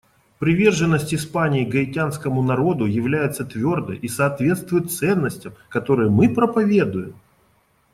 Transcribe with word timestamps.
Приверженность 0.39 1.13
Испании 1.13 1.63
гаитянскому 1.63 2.41
народу 2.41 2.87
является 2.87 3.45
твердой 3.45 3.97
и 3.97 4.07
соответствует 4.07 4.91
ценностям, 4.91 5.53
которые 5.69 6.09
мы 6.09 6.33
проповедуем. 6.33 7.13